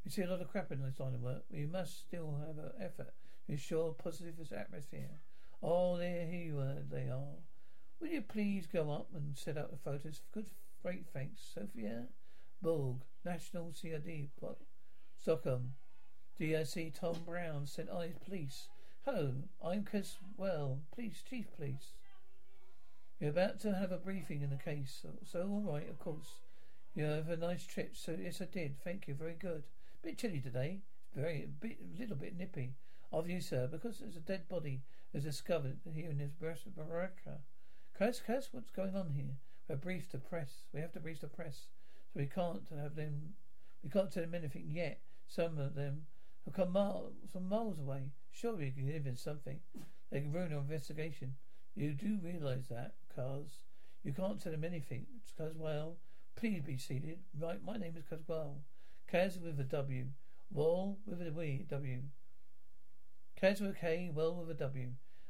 We 0.04 0.12
see 0.12 0.22
a 0.22 0.28
lot 0.28 0.42
of 0.42 0.50
crap 0.50 0.72
in 0.72 0.82
this 0.82 1.00
line 1.00 1.16
of 1.16 1.22
work. 1.22 1.44
We 1.50 1.66
must 1.66 2.00
still 2.00 2.38
have 2.46 2.58
an 2.58 2.72
effort 2.80 3.14
to 3.46 3.52
ensure 3.54 3.94
positive 3.94 4.36
atmosphere. 4.52 5.12
Oh, 5.62 5.98
there 5.98 6.28
you 6.30 6.60
are, 6.60 6.84
they 6.92 7.10
are. 7.10 7.38
Will 8.02 8.10
you 8.10 8.22
please 8.22 8.68
go 8.68 8.92
up 8.92 9.08
and 9.16 9.38
set 9.38 9.58
out 9.58 9.72
the 9.72 9.78
photos? 9.78 10.22
Good, 10.34 10.48
great 10.82 11.06
thanks. 11.14 11.40
Sophia 11.54 12.08
Borg, 12.62 12.98
National 13.24 13.72
CID, 13.72 14.30
but 14.42 14.58
Stockholm. 15.18 15.76
DIC 16.38 16.96
Tom 16.96 17.16
Brown, 17.26 17.66
St. 17.66 17.90
Ives 17.90 18.18
Police. 18.26 18.68
Hello, 19.06 19.36
I'm 19.64 19.86
Caswell, 19.86 20.82
Police 20.94 21.24
Chief 21.30 21.46
Police. 21.56 21.94
You're 23.24 23.32
about 23.32 23.62
to 23.62 23.74
have 23.74 23.94
a 23.94 23.98
briefing 23.98 24.42
in 24.42 24.50
the 24.50 24.58
case, 24.58 25.00
so, 25.02 25.08
so 25.24 25.48
all 25.50 25.62
right, 25.62 25.90
of 25.90 25.98
course. 25.98 26.40
You 26.94 27.06
have 27.06 27.30
a 27.30 27.38
nice 27.38 27.66
trip, 27.66 27.96
so 27.96 28.18
yes, 28.22 28.42
I 28.42 28.46
did. 28.52 28.76
Thank 28.84 29.08
you, 29.08 29.14
very 29.14 29.36
good. 29.40 29.64
Bit 30.04 30.18
chilly 30.18 30.42
today. 30.42 30.82
Very, 31.16 31.46
a 31.46 31.48
bit, 31.48 31.78
little 31.98 32.18
bit 32.18 32.38
nippy. 32.38 32.74
Of 33.14 33.30
you, 33.30 33.40
sir, 33.40 33.70
because 33.72 34.00
there's 34.00 34.18
a 34.18 34.20
dead 34.20 34.50
body 34.50 34.82
was 35.14 35.24
discovered 35.24 35.78
here 35.96 36.10
in 36.10 36.18
this 36.18 36.34
baraka. 36.76 37.40
Cass, 37.98 38.20
Cass, 38.20 38.50
what's 38.52 38.72
going 38.72 38.94
on 38.94 39.12
here? 39.16 39.38
We 39.70 39.74
have 39.74 39.82
briefed 39.82 40.12
the 40.12 40.18
press. 40.18 40.64
We 40.74 40.82
have 40.82 40.92
to 40.92 41.00
brief 41.00 41.22
the 41.22 41.28
press, 41.28 41.68
so 42.14 42.20
we 42.20 42.26
can't 42.26 42.68
have 42.78 42.98
them. 42.98 43.36
We 43.86 43.90
can't 43.90 44.12
tell 44.12 44.24
them 44.24 44.36
anything 44.36 44.68
yet. 44.68 45.00
Some 45.30 45.60
of 45.60 45.76
them 45.76 46.08
have 46.44 46.56
come 46.56 46.74
miles, 46.74 47.14
from 47.32 47.48
miles 47.48 47.80
away. 47.80 48.12
Surely 48.32 48.74
we 48.76 48.84
can 48.84 48.92
give 48.92 49.06
them 49.06 49.16
something. 49.16 49.62
They 50.12 50.20
can 50.20 50.34
ruin 50.34 50.52
our 50.52 50.60
investigation. 50.60 51.36
You 51.76 51.94
do 51.94 52.20
realize 52.22 52.68
that, 52.70 52.96
Cars. 53.16 53.64
You 54.04 54.14
can't 54.14 54.42
tell 54.42 54.52
them 54.52 54.64
anything. 54.64 55.06
It's 55.18 55.34
well. 55.56 55.98
Please 56.36 56.62
be 56.62 56.78
seated. 56.78 57.20
Right, 57.40 57.64
my 57.64 57.78
name 57.78 57.96
is 57.98 58.04
Caswell. 58.04 58.58
Kaz 59.12 59.42
with 59.42 59.60
a 59.60 59.64
W. 59.64 60.08
Well 60.52 60.98
with 61.06 61.22
a 61.22 61.26
W. 61.26 61.64
W. 61.70 62.00
Kaz 63.42 63.62
with 63.62 63.72
a 63.72 63.80
K, 63.80 64.12
well 64.14 64.36
with 64.36 64.50
a 64.50 64.54
W. 64.54 64.90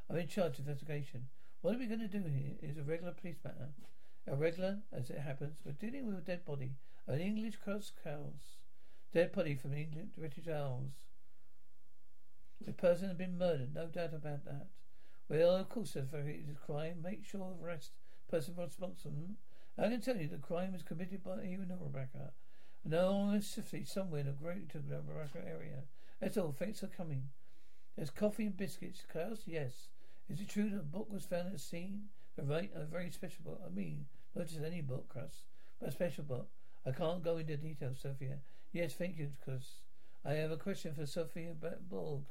I'm 0.09 0.17
in 0.17 0.27
charge 0.27 0.59
of 0.59 0.67
investigation. 0.67 1.27
What 1.61 1.75
are 1.75 1.79
we 1.79 1.85
going 1.85 1.99
to 1.99 2.07
do 2.07 2.23
here 2.23 2.55
is 2.61 2.77
a 2.77 2.83
regular 2.83 3.13
police 3.13 3.37
matter. 3.43 3.69
A 4.27 4.35
regular, 4.35 4.79
as 4.91 5.09
it 5.09 5.19
happens, 5.19 5.59
we're 5.65 5.73
dealing 5.73 6.05
with 6.05 6.17
a 6.17 6.21
dead 6.21 6.45
body. 6.45 6.75
An 7.07 7.19
English 7.19 7.57
cross 7.57 7.91
cows. 8.03 8.59
Dead 9.13 9.31
body 9.31 9.55
from 9.55 9.73
England, 9.73 10.11
British 10.17 10.47
Isles. 10.47 11.05
The 12.65 12.73
person 12.73 13.09
has 13.09 13.17
been 13.17 13.37
murdered, 13.37 13.75
no 13.75 13.87
doubt 13.87 14.13
about 14.13 14.45
that. 14.45 14.67
Well, 15.29 15.55
of 15.55 15.69
course, 15.69 15.95
if 15.95 16.13
it 16.13 16.41
is 16.43 16.49
a 16.49 16.65
crime, 16.65 17.01
make 17.03 17.25
sure 17.25 17.41
of 17.41 17.63
arrest 17.63 17.91
person 18.29 18.55
responsible. 18.57 19.29
I 19.77 19.89
can 19.89 20.01
tell 20.01 20.17
you 20.17 20.27
the 20.27 20.37
crime 20.37 20.73
was 20.73 20.83
committed 20.83 21.23
by 21.23 21.43
you 21.43 21.61
in 21.61 21.71
Rebecca. 21.81 22.33
No, 22.85 23.31
specifically 23.39 23.85
somewhere 23.85 24.19
in 24.19 24.27
the 24.27 24.33
greater 24.33 24.81
Rebecca 24.87 25.47
area. 25.47 25.83
That's 26.19 26.37
all. 26.37 26.51
Thanks 26.51 26.81
for 26.81 26.87
coming. 26.87 27.29
There's 27.95 28.09
coffee 28.09 28.45
and 28.45 28.57
biscuits. 28.57 29.03
Klaus, 29.11 29.43
yes. 29.45 29.87
Is 30.29 30.41
it 30.41 30.49
true 30.49 30.69
that 30.69 30.79
a 30.79 30.83
book 30.83 31.11
was 31.11 31.25
found 31.25 31.47
at 31.47 31.53
the 31.53 31.59
scene? 31.59 32.03
A, 32.37 32.43
right, 32.43 32.71
a 32.75 32.85
very 32.85 33.11
special 33.11 33.43
book. 33.45 33.61
I 33.65 33.69
mean, 33.69 34.05
not 34.35 34.47
just 34.47 34.61
any 34.61 34.81
book, 34.81 35.09
Klaus, 35.09 35.43
but 35.79 35.89
a 35.89 35.91
special 35.91 36.23
book. 36.23 36.47
I 36.85 36.91
can't 36.91 37.23
go 37.23 37.37
into 37.37 37.55
details, 37.57 37.99
Sophia. 38.01 38.39
Yes, 38.71 38.93
thank 38.93 39.17
you, 39.17 39.29
because 39.39 39.81
I 40.25 40.33
have 40.33 40.51
a 40.51 40.57
question 40.57 40.93
for 40.93 41.05
Sophia 41.05 41.53
Borg. 41.89 42.23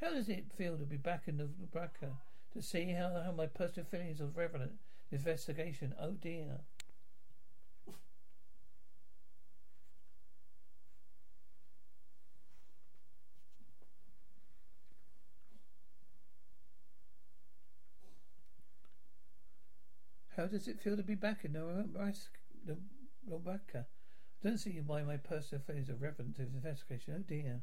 How 0.00 0.10
does 0.10 0.28
it 0.28 0.52
feel 0.56 0.76
to 0.76 0.84
be 0.84 0.96
back 0.96 1.24
in 1.26 1.38
the 1.38 1.48
Rebecca? 1.58 2.12
To 2.54 2.62
see 2.62 2.92
how, 2.92 3.22
how 3.24 3.32
my 3.32 3.46
personal 3.46 3.86
feelings 3.86 4.20
of 4.20 4.36
relevant 4.36 4.72
investigation? 5.12 5.94
Oh 6.00 6.12
dear. 6.12 6.60
How 20.36 20.46
does 20.46 20.68
it 20.68 20.80
feel 20.80 20.96
to 20.96 21.02
be 21.02 21.16
back 21.16 21.44
in 21.44 21.52
Rebecca? 23.26 23.86
I 24.44 24.48
don't 24.48 24.58
see 24.58 24.80
why 24.86 25.02
my 25.02 25.16
personal 25.16 25.64
feelings 25.66 25.90
are 25.90 25.96
relevant 25.96 26.36
to 26.36 26.42
investigation. 26.42 27.14
Oh 27.18 27.24
dear. 27.26 27.62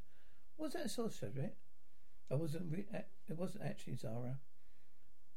Was 0.57 0.73
that 0.73 0.85
a 0.85 0.89
sort 0.89 1.07
of 1.07 1.13
subject? 1.13 1.57
I 2.29 2.35
wasn't. 2.35 2.71
Re- 2.71 2.85
it 2.91 3.37
wasn't 3.37 3.63
actually 3.63 3.95
Zara. 3.95 4.39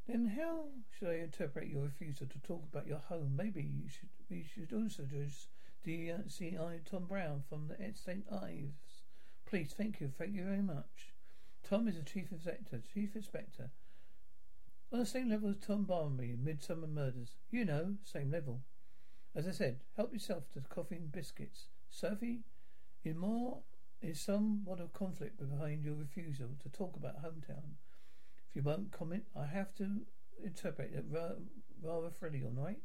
Then 0.09 0.25
how 0.25 0.65
should 0.99 1.09
I 1.09 1.17
interpret 1.17 1.69
your 1.69 1.83
refusal 1.83 2.27
to 2.29 2.39
talk 2.39 2.65
about 2.65 2.87
your 2.87 3.03
home? 3.11 3.35
Maybe 3.37 3.61
you 3.61 3.91
should. 3.91 4.09
We 4.31 4.43
should 4.43 4.73
also 4.73 5.03
introduce 5.03 5.49
the 5.85 6.13
uh, 6.13 6.17
CI 6.29 6.81
Tom 6.91 7.05
Brown 7.05 7.43
from 7.47 7.69
the 7.69 7.77
St. 7.95 8.25
Ives. 8.33 9.05
Please, 9.45 9.75
thank 9.77 10.01
you, 10.01 10.09
thank 10.09 10.35
you 10.35 10.45
very 10.45 10.63
much. 10.63 11.13
Tom 11.63 11.89
is 11.89 11.97
the 11.97 12.03
chief 12.03 12.33
inspector. 12.33 12.81
Chief 12.95 13.15
inspector. 13.15 13.71
On 14.91 14.99
the 14.99 15.07
same 15.07 15.29
level 15.29 15.51
as 15.51 15.59
Tom 15.59 15.85
Barnaby 15.85 16.31
in 16.31 16.39
Midsomer 16.39 16.89
Murders. 16.89 17.35
You 17.51 17.67
know, 17.67 17.97
same 18.03 18.31
level. 18.31 18.63
As 19.35 19.47
I 19.47 19.51
said, 19.51 19.81
help 19.95 20.15
yourself 20.15 20.45
to 20.55 20.63
coffee 20.63 20.97
and 20.97 21.13
biscuits. 21.13 21.69
Sophie, 21.91 22.45
in 23.05 23.19
more 23.19 23.59
is 24.01 24.19
somewhat 24.19 24.81
of 24.81 24.95
conflict 24.95 25.39
behind 25.39 25.85
your 25.85 25.95
refusal 25.95 26.49
to 26.63 26.71
talk 26.71 26.97
about 26.97 27.23
hometown. 27.23 27.77
You 28.59 28.65
won't 28.65 28.91
comment, 28.91 29.23
I 29.37 29.47
have 29.47 29.73
to 29.77 30.01
interpret 30.43 30.93
it 30.93 31.05
rather 31.81 32.11
freely, 32.11 32.43
all 32.43 32.61
right? 32.61 32.81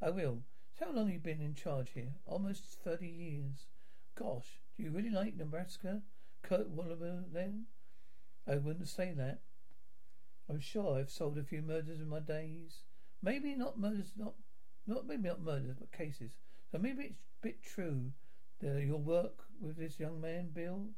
I 0.00 0.10
will. 0.10 0.44
So 0.78 0.84
how 0.84 0.92
long 0.92 1.06
have 1.06 1.14
you 1.14 1.18
been 1.18 1.40
in 1.40 1.56
charge 1.56 1.90
here? 1.94 2.14
Almost 2.26 2.78
thirty 2.84 3.08
years. 3.08 3.66
Gosh, 4.14 4.60
do 4.76 4.84
you 4.84 4.92
really 4.92 5.10
like 5.10 5.34
Nebraska? 5.34 6.02
Kurt 6.42 6.72
Wallander 6.72 7.24
then? 7.32 7.64
I 8.46 8.58
wouldn't 8.58 8.86
say 8.86 9.14
that. 9.16 9.40
I'm 10.48 10.60
sure 10.60 10.96
I've 10.96 11.10
solved 11.10 11.38
a 11.38 11.42
few 11.42 11.60
murders 11.60 11.98
in 11.98 12.08
my 12.08 12.20
days. 12.20 12.84
Maybe 13.20 13.56
not 13.56 13.80
murders, 13.80 14.12
not 14.16 14.34
not 14.86 15.08
maybe 15.08 15.28
not 15.28 15.42
murders, 15.42 15.74
but 15.76 15.90
cases. 15.90 16.36
So 16.70 16.78
maybe 16.78 17.02
it's 17.02 17.22
a 17.22 17.42
bit 17.42 17.64
true 17.64 18.12
that 18.60 18.80
your 18.80 18.98
work 18.98 19.42
with 19.60 19.76
this 19.76 19.98
young 19.98 20.20
man, 20.20 20.50
Bill. 20.54 20.90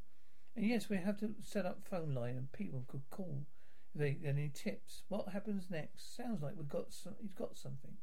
And 0.54 0.66
yes, 0.66 0.90
we 0.90 0.98
have 0.98 1.18
to 1.20 1.34
set 1.42 1.64
up 1.64 1.88
phone 1.88 2.14
line 2.14 2.36
and 2.36 2.52
people 2.52 2.84
could 2.88 3.08
call 3.08 3.46
they 3.98 4.16
any 4.24 4.50
tips. 4.54 5.02
What 5.08 5.28
happens 5.28 5.64
next? 5.70 6.16
Sounds 6.16 6.42
like 6.42 6.54
we've 6.56 6.68
got 6.68 6.92
some, 6.92 7.14
he's 7.20 7.34
got 7.34 7.56
something. 7.56 7.96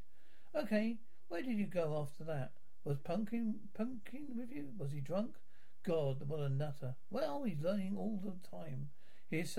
Okay, 0.55 0.97
where 1.27 1.41
did 1.41 1.57
you 1.57 1.65
go 1.65 1.97
after 1.99 2.23
that? 2.25 2.51
Was 2.83 2.97
Pumpkin 2.99 3.55
Pumpkin 3.73 4.27
with 4.37 4.51
you? 4.51 4.67
Was 4.77 4.91
he 4.91 4.99
drunk? 4.99 5.35
God, 5.83 6.27
what 6.27 6.39
a 6.39 6.49
nutter. 6.49 6.95
Well, 7.09 7.43
he's 7.43 7.61
learning 7.61 7.95
all 7.97 8.19
the 8.23 8.47
time. 8.47 8.89
Here's 9.29 9.57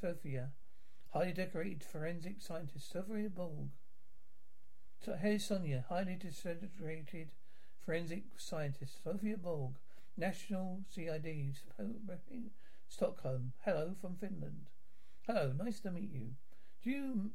Sophia. 0.00 0.50
Highly 1.12 1.32
decorated 1.32 1.82
forensic 1.82 2.40
scientist 2.40 2.92
Sophia 2.92 3.28
Borg. 3.28 3.70
So 5.04 5.14
here's 5.14 5.44
Sonia, 5.44 5.84
highly 5.88 6.16
decorated 6.16 7.32
forensic 7.84 8.24
scientist 8.36 9.02
Sophia 9.04 9.36
Borg, 9.36 9.74
National 10.16 10.80
CID, 10.88 11.56
Stockholm. 12.88 13.52
Hello 13.64 13.94
from 14.00 14.16
Finland. 14.16 14.70
Hello, 15.26 15.54
nice 15.56 15.80
to 15.80 15.90
meet 15.90 16.12
you. 16.12 16.32
Do 16.82 16.90
you 16.90 17.30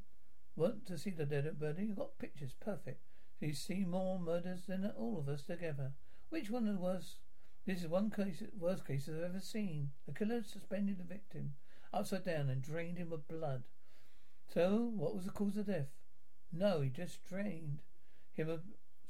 want 0.55 0.85
to 0.85 0.95
see 0.95 1.09
the 1.09 1.25
dead 1.25 1.59
body? 1.59 1.85
You've 1.85 1.97
got 1.97 2.19
pictures, 2.19 2.53
perfect. 2.59 3.01
So 3.39 3.47
you 3.47 3.53
see 3.55 3.83
more 3.83 4.19
murders 4.19 4.67
than 4.67 4.91
all 4.95 5.17
of 5.17 5.27
us 5.27 5.41
together. 5.41 5.93
Which 6.29 6.51
one 6.51 6.79
was? 6.79 7.15
This 7.65 7.81
is 7.81 7.87
one 7.87 8.11
case, 8.11 8.43
worst 8.59 8.85
case 8.85 9.09
I've 9.09 9.23
ever 9.23 9.39
seen. 9.39 9.89
The 10.05 10.13
killer 10.13 10.43
suspended 10.43 10.99
the 10.99 11.03
victim 11.03 11.53
upside 11.91 12.25
down 12.25 12.47
and 12.49 12.61
drained 12.61 12.99
him 12.99 13.11
of 13.11 13.27
blood. 13.27 13.63
So, 14.53 14.91
what 14.95 15.15
was 15.15 15.25
the 15.25 15.31
cause 15.31 15.57
of 15.57 15.65
death? 15.65 15.89
No, 16.53 16.81
he 16.81 16.89
just 16.89 17.25
drained 17.27 17.79
him 18.33 18.49
of. 18.49 18.61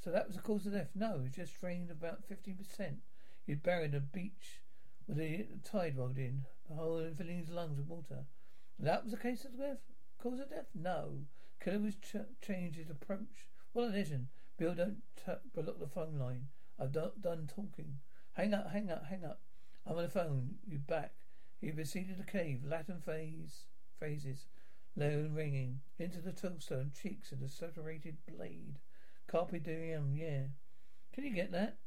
So 0.02 0.10
that 0.10 0.28
was 0.28 0.38
the 0.38 0.42
cause 0.42 0.66
of 0.66 0.72
death? 0.72 0.92
No, 0.96 1.20
he 1.22 1.30
just 1.30 1.60
drained 1.60 1.92
about 1.92 2.24
fifteen 2.24 2.56
percent. 2.56 3.00
He'd 3.46 3.62
buried 3.62 3.94
a 3.94 4.00
beach 4.00 4.62
With 5.06 5.18
the 5.18 5.48
tide 5.66 5.98
rolled 5.98 6.18
in, 6.18 6.46
filling 6.70 7.40
his 7.40 7.50
lungs 7.50 7.78
with 7.78 7.88
water. 7.88 8.24
That 8.80 9.04
was 9.04 9.12
the 9.12 9.18
case 9.18 9.44
of 9.44 9.58
death? 9.58 9.80
Cause 10.22 10.40
of 10.40 10.50
death? 10.50 10.68
No. 10.74 11.26
Killer 11.62 11.80
was 11.80 11.96
ch- 11.96 12.16
changed 12.42 12.78
his 12.78 12.90
approach. 12.90 13.48
What 13.74 13.90
a 13.90 13.92
legend. 13.92 14.28
Bill, 14.58 14.74
don't 14.74 15.02
t- 15.18 15.34
block 15.54 15.80
the 15.80 15.88
phone 15.88 16.18
line. 16.18 16.48
I've 16.80 16.94
done, 16.94 17.12
done 17.20 17.50
talking. 17.54 18.00
Hang 18.34 18.54
up, 18.54 18.72
hang 18.72 18.90
up, 18.90 19.06
hang 19.10 19.26
up. 19.26 19.42
I'm 19.86 19.98
on 19.98 20.04
the 20.04 20.10
phone. 20.10 20.56
You 20.66 20.78
back. 20.78 21.14
He 21.60 21.72
proceeded 21.72 22.18
to 22.18 22.24
cave. 22.24 22.64
Latin 22.66 23.02
phrase, 23.02 23.66
phrases. 23.98 24.46
Low 24.96 25.30
ringing. 25.34 25.82
Into 25.98 26.22
the 26.22 26.32
tombstone. 26.32 26.92
Cheeks 26.94 27.34
and 27.34 27.44
a 27.44 27.50
separated 27.50 28.18
blade. 28.26 28.80
Carpe 29.28 29.62
diem, 29.62 30.14
yeah. 30.16 30.44
Can 31.14 31.26
you 31.26 31.34
get 31.34 31.52
that? 31.52 31.78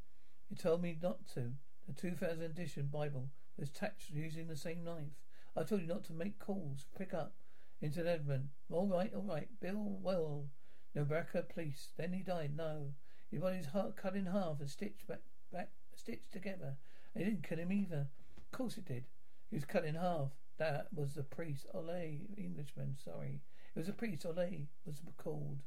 You 0.50 0.56
told 0.56 0.82
me 0.82 0.98
not 1.02 1.26
to. 1.34 1.52
The 1.86 1.94
2000 1.94 2.42
edition 2.42 2.88
Bible 2.92 3.30
was 3.56 3.70
touched 3.70 4.10
using 4.10 4.46
the 4.46 4.56
same 4.56 4.84
knife. 4.84 5.21
I 5.56 5.62
told 5.64 5.82
you 5.82 5.86
not 5.86 6.04
to 6.04 6.12
make 6.12 6.38
calls. 6.38 6.86
Pick 6.96 7.14
up. 7.14 7.34
Into 7.80 8.08
Edmund. 8.08 8.48
All 8.70 8.86
right, 8.86 9.12
all 9.14 9.22
right. 9.22 9.48
Bill, 9.60 9.98
well. 10.00 10.46
Nebraska 10.94 11.42
police. 11.42 11.88
Then 11.96 12.12
he 12.12 12.22
died. 12.22 12.56
No. 12.56 12.92
His 13.30 13.40
body's 13.40 13.66
heart 13.66 13.96
cut 13.96 14.14
in 14.14 14.26
half 14.26 14.60
and 14.60 14.68
stitched 14.68 15.06
back, 15.06 15.22
back, 15.50 15.70
stitched 15.96 16.32
together. 16.32 16.76
It 17.14 17.24
didn't 17.24 17.48
kill 17.48 17.58
him 17.58 17.72
either. 17.72 18.08
Of 18.36 18.50
course 18.50 18.76
it 18.76 18.84
did. 18.84 19.04
He 19.50 19.56
was 19.56 19.64
cut 19.64 19.84
in 19.84 19.94
half. 19.94 20.30
That 20.58 20.88
was 20.94 21.14
the 21.14 21.22
priest. 21.22 21.66
Ole, 21.74 22.20
Englishman, 22.36 22.96
sorry. 23.02 23.40
It 23.74 23.78
was 23.78 23.88
a 23.88 23.92
priest. 23.92 24.26
Ole 24.26 24.68
was 24.84 25.00
called. 25.16 25.60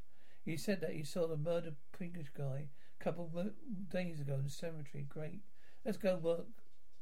He 0.46 0.58
said 0.58 0.80
that 0.82 0.94
he 0.94 1.04
saw 1.04 1.28
the 1.28 1.38
murdered 1.38 1.76
English 2.00 2.30
guy 2.38 2.68
a 3.00 3.04
couple 3.04 3.32
of 3.36 3.90
days 3.90 4.22
ago 4.22 4.36
in 4.36 4.44
the 4.44 4.50
cemetery. 4.50 5.06
Great. 5.10 5.42
Let's 5.84 5.98
go 5.98 6.18
work 6.18 6.46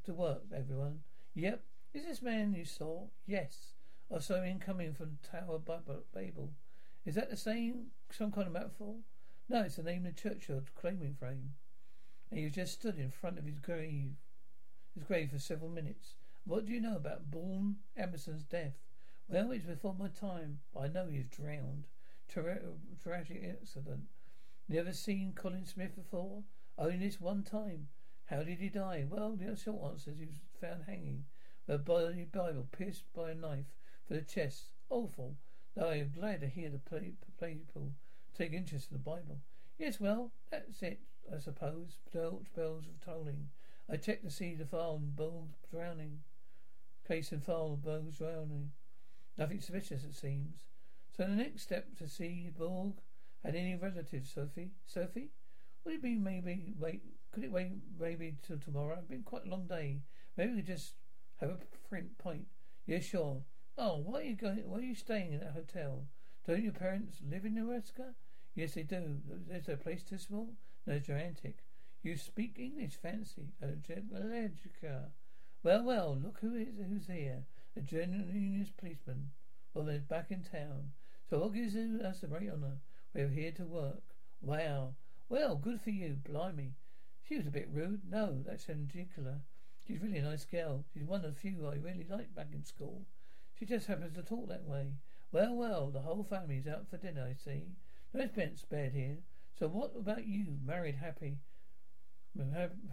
to 0.06 0.14
work, 0.14 0.44
everyone. 0.56 1.00
Yep. 1.36 1.62
Is 1.94 2.06
this 2.06 2.24
man 2.24 2.56
you 2.56 2.66
saw? 2.66 3.06
Yes. 3.28 3.74
I 4.14 4.18
saw 4.18 4.42
him 4.42 4.60
coming 4.60 4.94
from 4.94 5.20
Tower 5.22 5.60
Babel. 5.60 6.50
Is 7.06 7.14
that 7.16 7.30
the 7.30 7.38
same, 7.38 7.92
some 8.10 8.32
kind 8.32 8.48
of 8.48 8.54
metaphor? 8.54 8.96
No, 9.48 9.62
it's 9.62 9.76
the 9.76 9.84
name 9.84 10.08
of 10.08 10.16
the 10.16 10.22
churchyard 10.22 10.74
claiming 10.74 11.14
frame. 11.14 11.54
And 12.32 12.40
he 12.40 12.50
just 12.50 12.74
stood 12.74 12.98
in 12.98 13.12
front 13.12 13.38
of 13.38 13.46
his 13.46 13.60
grave, 13.60 14.16
his 14.96 15.04
grave 15.04 15.30
for 15.30 15.38
several 15.38 15.70
minutes. 15.70 16.16
What 16.46 16.66
do 16.66 16.74
you 16.74 16.82
know 16.82 16.96
about 16.96 17.30
Bourne 17.30 17.76
Emerson's 17.96 18.44
death? 18.44 18.74
Well, 19.28 19.52
it's 19.52 19.66
before 19.66 19.96
my 19.98 20.08
time. 20.08 20.62
I 20.76 20.88
know 20.88 21.06
he's 21.08 21.28
drowned. 21.28 21.86
Tra- 22.28 22.60
tragic 23.04 23.44
accident. 23.48 24.06
Never 24.68 24.94
seen 24.94 25.34
Colin 25.36 25.68
Smith 25.68 25.96
before? 25.96 26.42
Only 26.76 26.98
this 26.98 27.22
one 27.22 27.44
time. 27.44 27.90
How 28.26 28.42
did 28.42 28.60
he 28.60 28.70
die? 28.70 29.06
Well, 29.08 29.36
the 29.36 29.56
short 29.56 29.92
answer 29.92 30.10
is 30.10 30.18
he 30.18 30.26
was 30.26 30.42
found 30.60 30.86
hanging. 30.88 31.26
The 31.66 31.78
Bible 31.78 32.68
pierced 32.72 33.06
by 33.14 33.32
a 33.32 33.36
knife 33.36 33.72
for 34.06 34.16
the 34.16 34.22
chest. 34.22 34.72
Awful. 34.90 35.38
Though 35.76 35.90
I 35.90 35.96
am 35.96 36.12
glad 36.12 36.42
to 36.42 36.48
hear 36.48 36.70
the 36.70 36.78
people 37.40 37.94
take 38.38 38.54
interest 38.54 38.92
in 38.92 38.98
the 38.98 39.04
Bible. 39.04 39.40
Yes, 39.78 40.00
well, 40.00 40.32
that's 40.52 40.82
it, 40.84 41.00
I 41.34 41.40
suppose. 41.40 41.98
Bells, 42.14 42.46
bells 42.56 42.86
of 42.88 43.00
tolling. 43.04 43.50
I 43.90 43.98
checked 43.98 44.24
to 44.24 44.30
see 44.30 44.56
the 44.56 44.66
file 44.66 45.00
and 45.02 45.16
bells 45.16 45.52
drowning. 45.72 46.20
Case 47.08 47.32
and 47.32 47.44
file 47.44 47.76
bells 47.76 48.18
drowning. 48.18 48.72
Nothing 49.38 49.62
suspicious, 49.62 50.04
it 50.04 50.16
seems. 50.16 50.66
So 51.16 51.24
the 51.24 51.30
next 51.30 51.62
step 51.62 51.98
to 51.98 52.08
see 52.08 52.50
Borg 52.58 52.94
had 53.44 53.56
any 53.56 53.76
relatives, 53.76 54.32
Sophie? 54.32 54.72
Sophie? 54.86 55.32
Would 55.84 55.96
it 55.96 56.02
be 56.02 56.16
maybe 56.16 56.74
wait? 56.80 57.04
Could 57.32 57.44
it 57.44 57.52
wait 57.52 57.72
maybe 58.00 58.36
till 58.46 58.58
tomorrow? 58.58 58.98
It's 59.00 59.08
been 59.08 59.24
quite 59.24 59.46
a 59.46 59.50
long 59.50 59.66
day. 59.68 60.02
Maybe 60.38 60.52
we 60.52 60.58
could 60.58 60.68
just 60.68 60.94
have 61.38 61.50
a 61.50 61.58
print 61.90 62.18
point. 62.18 62.46
Yeah, 62.86 63.00
sure. 63.00 63.44
Oh, 63.78 63.98
why 63.98 64.20
are 64.20 64.24
you 64.24 64.36
going? 64.36 64.64
Why 64.66 64.80
are 64.80 64.82
you 64.82 64.96
staying 64.96 65.34
in 65.34 65.40
that 65.40 65.54
hotel? 65.54 66.06
Don't 66.46 66.64
your 66.64 66.74
parents 66.74 67.22
live 67.28 67.46
in 67.46 67.56
Nebraska? 67.56 68.14
Yes, 68.56 68.74
they 68.74 68.84
do. 68.84 69.18
Is 69.50 69.66
there 69.66 69.76
a 69.76 69.78
place 69.78 70.04
too 70.04 70.18
small? 70.18 70.54
No, 70.86 71.00
gigantic. 71.00 71.64
You 72.04 72.18
speak 72.18 72.60
English, 72.60 72.98
fancy. 73.02 73.54
Allergica. 73.64 75.12
Well, 75.64 75.84
well, 75.84 76.18
look 76.22 76.40
who 76.42 76.56
is 76.56 76.68
who's 76.88 77.08
here. 77.08 77.46
The 77.76 77.82
Union 77.90 78.68
policeman. 78.78 79.32
Well, 79.74 79.86
they're 79.86 80.00
back 80.00 80.30
in 80.30 80.44
town. 80.44 80.92
So 81.30 81.40
what 81.40 81.54
gives 81.54 81.76
us 81.76 82.20
the 82.20 82.28
great 82.28 82.52
honour? 82.52 82.78
We're 83.16 83.30
here 83.30 83.52
to 83.54 83.64
work. 83.64 84.04
Wow. 84.42 84.96
Well, 85.30 85.56
good 85.56 85.82
for 85.82 85.90
you. 85.90 86.18
Blimey. 86.24 86.74
She 87.28 87.38
was 87.38 87.48
a 87.48 87.52
bit 87.52 87.70
rude. 87.72 88.02
No, 88.08 88.44
that's 88.46 88.70
Angela. 88.70 89.40
She's 89.86 90.02
really 90.02 90.18
a 90.18 90.24
nice 90.24 90.46
girl. 90.46 90.86
She's 90.94 91.04
one 91.04 91.26
of 91.26 91.34
the 91.34 91.40
few 91.40 91.68
I 91.68 91.76
really 91.76 92.06
liked 92.10 92.36
back 92.36 92.50
in 92.54 92.64
school. 92.64 93.06
She 93.58 93.66
just 93.66 93.88
happens 93.88 94.16
to 94.16 94.24
talk 94.24 94.48
that 94.48 94.64
way. 94.66 94.94
Well, 95.32 95.56
well, 95.56 95.90
the 95.90 96.02
whole 96.02 96.24
family's 96.24 96.68
out 96.68 96.88
for 96.90 96.98
dinner, 96.98 97.28
I 97.30 97.34
see. 97.34 97.64
No 98.14 98.22
expense 98.22 98.62
spared 98.62 98.94
here. 98.94 99.18
So 99.58 99.68
what 99.68 99.94
about 99.98 100.26
you? 100.26 100.58
Married, 100.66 100.96
happy, 100.96 101.38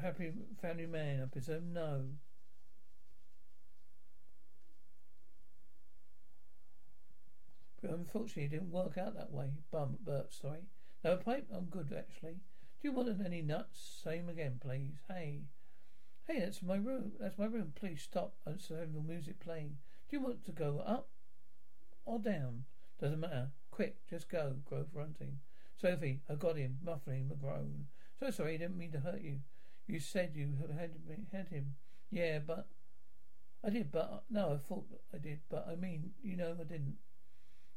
happy 0.01 0.33
family 0.61 0.87
man, 0.87 1.23
I 1.23 1.27
presume? 1.27 1.73
No. 1.73 2.05
But 7.81 7.93
unfortunately, 7.93 8.45
it 8.45 8.51
didn't 8.51 8.73
work 8.73 8.99
out 8.99 9.15
that 9.15 9.33
way. 9.33 9.51
Bum, 9.71 9.97
Bert, 10.05 10.33
sorry. 10.33 10.61
No 11.03 11.17
pipe? 11.17 11.47
I'm 11.55 11.67
good, 11.67 11.95
actually. 11.97 12.41
Do 12.83 12.89
you 12.89 12.93
want 12.93 13.09
any 13.25 13.43
nuts? 13.43 14.01
Same 14.03 14.29
again, 14.29 14.59
please. 14.61 14.99
Hey. 15.09 15.43
Hey, 16.31 16.39
that's 16.39 16.63
my 16.63 16.77
room. 16.77 17.11
That's 17.19 17.39
my 17.39 17.47
room. 17.47 17.73
Please 17.75 18.03
stop. 18.03 18.35
Uh, 18.47 18.51
I'm 18.51 18.59
having 18.69 18.95
the 18.95 19.01
music 19.01 19.41
playing. 19.41 19.79
Do 20.09 20.17
you 20.17 20.23
want 20.23 20.45
to 20.45 20.53
go 20.53 20.81
up 20.87 21.09
or 22.05 22.21
down? 22.21 22.67
Doesn't 23.01 23.19
matter. 23.19 23.49
Quick, 23.73 23.97
just 24.09 24.29
go. 24.29 24.55
Grove 24.65 24.93
grunting. 24.95 25.39
Sophie, 25.77 26.21
I 26.31 26.37
got 26.37 26.57
him. 26.57 26.79
Muffling 26.85 27.31
a 27.33 27.35
groan. 27.35 27.87
So 28.21 28.31
sorry, 28.31 28.55
I 28.55 28.59
didn't 28.59 28.79
mean 28.79 28.93
to 28.93 29.01
hurt 29.01 29.23
you. 29.23 29.41
You 29.89 29.99
said 29.99 30.37
you 30.37 30.53
had 30.61 30.93
had 31.33 31.49
him. 31.49 31.75
Yeah, 32.13 32.39
but 32.39 32.69
I 33.65 33.71
did. 33.71 33.91
But 33.91 34.23
no, 34.31 34.53
I 34.53 34.59
thought 34.59 34.87
I 35.13 35.19
did. 35.19 35.41
But 35.51 35.67
I 35.69 35.75
mean, 35.75 36.13
you 36.23 36.37
know, 36.37 36.55
I 36.61 36.63
didn't. 36.63 36.99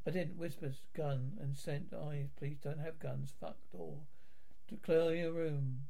I 0.05 0.11
didn't. 0.11 0.37
Whispers, 0.37 0.83
gun 0.95 1.39
and 1.41 1.57
scent 1.57 1.91
eyes. 1.91 2.29
Please 2.37 2.57
don't 2.63 2.81
have 2.81 2.99
guns. 2.99 3.33
Fuck 3.41 3.57
door. 3.71 4.01
To 4.69 4.75
clear 4.75 5.15
your 5.15 5.31
room. 5.31 5.85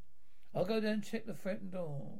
I'll 0.56 0.64
go 0.64 0.80
down 0.80 0.94
and 0.94 1.04
check 1.04 1.26
the 1.26 1.34
front 1.34 1.70
door. 1.70 2.20